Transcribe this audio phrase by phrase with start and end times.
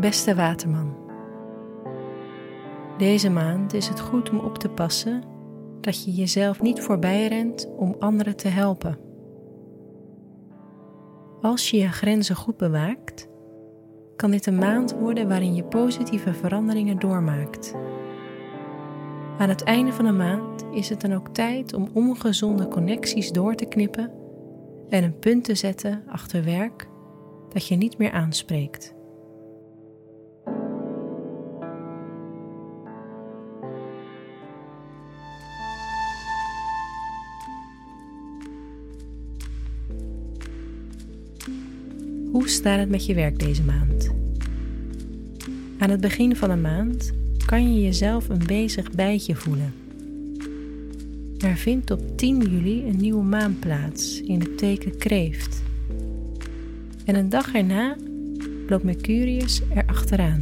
[0.00, 0.94] Beste waterman.
[2.98, 5.22] Deze maand is het goed om op te passen
[5.80, 8.98] dat je jezelf niet voorbij rent om anderen te helpen.
[11.40, 13.28] Als je je grenzen goed bewaakt,
[14.16, 17.74] kan dit een maand worden waarin je positieve veranderingen doormaakt.
[19.38, 23.54] Aan het einde van de maand is het dan ook tijd om ongezonde connecties door
[23.54, 24.10] te knippen
[24.88, 26.88] en een punt te zetten achter werk
[27.48, 28.98] dat je niet meer aanspreekt.
[42.30, 44.10] Hoe staat het met je werk deze maand?
[45.78, 47.12] Aan het begin van de maand
[47.46, 49.74] kan je jezelf een bezig bijtje voelen.
[51.38, 55.62] Er vindt op 10 juli een nieuwe maan plaats in het teken kreeft.
[57.04, 57.96] En een dag erna
[58.68, 60.40] loopt Mercurius er achteraan.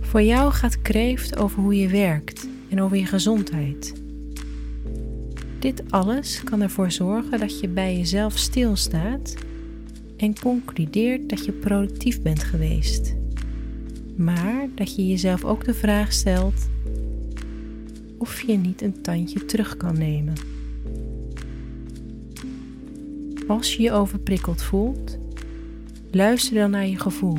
[0.00, 4.05] Voor jou gaat kreeft over hoe je werkt en over je gezondheid.
[5.66, 9.34] Dit alles kan ervoor zorgen dat je bij jezelf stilstaat
[10.16, 13.14] en concludeert dat je productief bent geweest.
[14.16, 16.68] Maar dat je jezelf ook de vraag stelt
[18.18, 20.34] of je niet een tandje terug kan nemen.
[23.46, 25.18] Als je je overprikkeld voelt,
[26.10, 27.38] luister dan naar je gevoel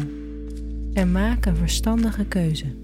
[0.94, 2.76] en maak een verstandige keuze.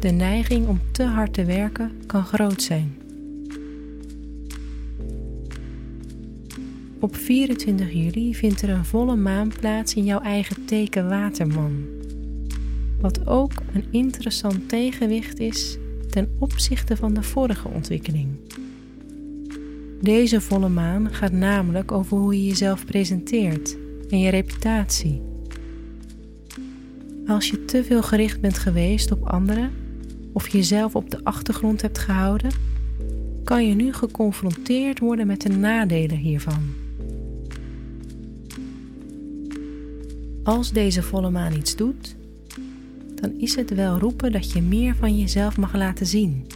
[0.00, 2.99] De neiging om te hard te werken kan groot zijn.
[7.00, 11.84] Op 24 juli vindt er een volle maan plaats in jouw eigen teken Waterman.
[13.00, 15.78] Wat ook een interessant tegenwicht is
[16.10, 18.28] ten opzichte van de vorige ontwikkeling.
[20.00, 23.76] Deze volle maan gaat namelijk over hoe je jezelf presenteert
[24.10, 25.22] en je reputatie.
[27.26, 29.70] Als je te veel gericht bent geweest op anderen
[30.32, 32.50] of jezelf op de achtergrond hebt gehouden,
[33.44, 36.88] kan je nu geconfronteerd worden met de nadelen hiervan.
[40.42, 42.16] Als deze volle maan iets doet,
[43.14, 46.46] dan is het wel roepen dat je meer van jezelf mag laten zien.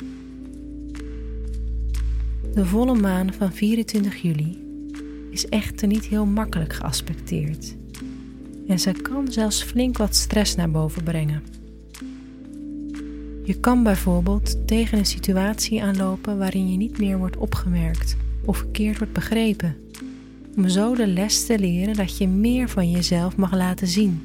[2.55, 4.59] De volle maan van 24 juli
[5.31, 7.77] is echter niet heel makkelijk geaspecteerd
[8.67, 11.43] en ze kan zelfs flink wat stress naar boven brengen.
[13.45, 18.99] Je kan bijvoorbeeld tegen een situatie aanlopen waarin je niet meer wordt opgemerkt of verkeerd
[18.99, 19.77] wordt begrepen
[20.57, 24.23] om zo de les te leren dat je meer van jezelf mag laten zien.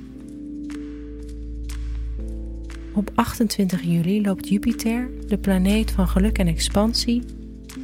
[2.94, 7.24] Op 28 juli loopt Jupiter, de planeet van geluk en expansie,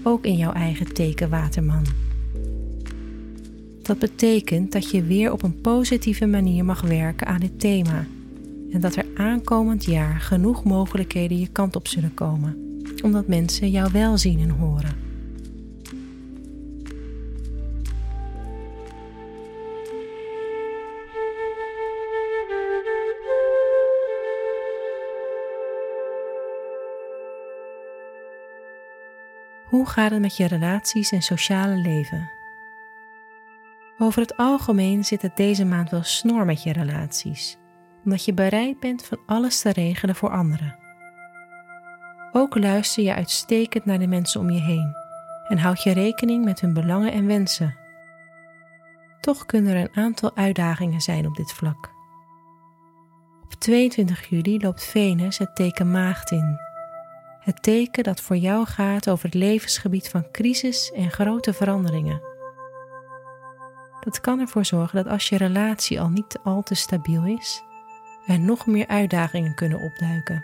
[0.04, 1.86] ook in jouw eigen teken Waterman.
[3.82, 8.06] Dat betekent dat je weer op een positieve manier mag werken aan dit thema
[8.72, 13.92] en dat er aankomend jaar genoeg mogelijkheden je kant op zullen komen, omdat mensen jou
[13.92, 15.05] wel zien en horen.
[29.66, 32.32] Hoe gaat het met je relaties en sociale leven?
[33.98, 37.58] Over het algemeen zit het deze maand wel snor met je relaties,
[38.04, 40.76] omdat je bereid bent van alles te regelen voor anderen.
[42.32, 44.96] Ook luister je uitstekend naar de mensen om je heen
[45.48, 47.76] en houd je rekening met hun belangen en wensen.
[49.20, 51.92] Toch kunnen er een aantal uitdagingen zijn op dit vlak.
[53.44, 56.60] Op 22 juli loopt Venus het teken Maagd in
[57.46, 62.22] het teken dat voor jou gaat over het levensgebied van crisis en grote veranderingen.
[64.00, 67.64] Dat kan ervoor zorgen dat als je relatie al niet al te stabiel is,
[68.26, 70.44] er nog meer uitdagingen kunnen opduiken.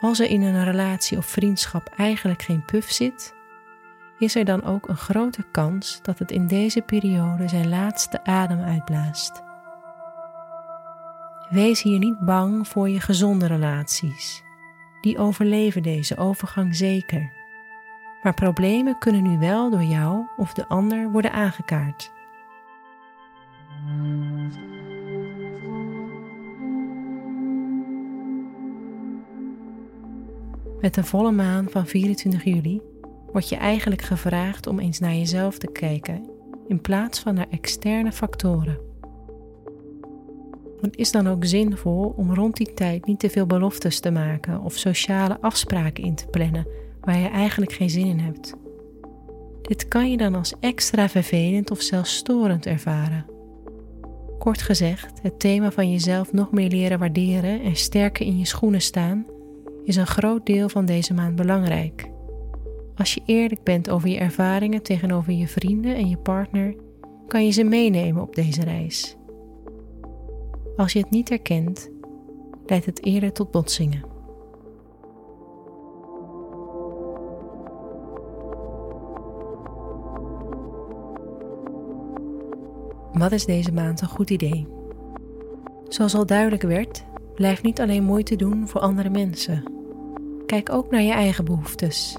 [0.00, 3.34] Als er in een relatie of vriendschap eigenlijk geen puff zit,
[4.18, 8.62] is er dan ook een grote kans dat het in deze periode zijn laatste adem
[8.62, 9.42] uitblaast.
[11.50, 14.48] Wees hier niet bang voor je gezonde relaties
[15.00, 17.32] die overleven deze overgang zeker.
[18.22, 22.12] Maar problemen kunnen nu wel door jou of de ander worden aangekaart.
[30.80, 32.80] Met de volle maan van 24 juli
[33.32, 36.30] word je eigenlijk gevraagd om eens naar jezelf te kijken
[36.68, 38.89] in plaats van naar externe factoren.
[40.80, 44.62] Het is dan ook zinvol om rond die tijd niet te veel beloftes te maken
[44.62, 46.66] of sociale afspraken in te plannen
[47.00, 48.54] waar je eigenlijk geen zin in hebt.
[49.62, 53.26] Dit kan je dan als extra vervelend of zelfs storend ervaren.
[54.38, 58.80] Kort gezegd, het thema van jezelf nog meer leren waarderen en sterker in je schoenen
[58.80, 59.26] staan
[59.84, 62.10] is een groot deel van deze maand belangrijk.
[62.96, 66.74] Als je eerlijk bent over je ervaringen tegenover je vrienden en je partner,
[67.28, 69.16] kan je ze meenemen op deze reis.
[70.80, 71.90] Als je het niet herkent,
[72.66, 74.04] leidt het eerder tot botsingen.
[83.12, 84.66] Wat is deze maand een goed idee?
[85.88, 87.04] Zoals al duidelijk werd,
[87.34, 89.72] blijf niet alleen moeite doen voor andere mensen.
[90.46, 92.16] Kijk ook naar je eigen behoeftes.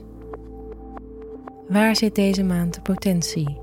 [1.67, 3.57] Waar zit deze maand de potentie?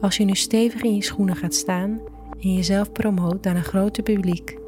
[0.00, 2.00] Als je nu stevig in je schoenen gaat staan
[2.40, 4.58] en jezelf promoot naar een groter publiek,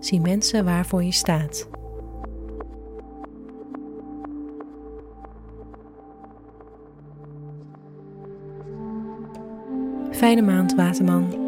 [0.00, 1.68] zien mensen waarvoor je staat.
[10.10, 11.47] Fijne maand, Waterman.